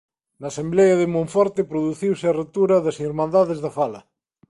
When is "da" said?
3.65-3.71